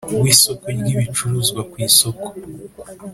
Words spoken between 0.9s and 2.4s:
ibicuruzwa ku isoko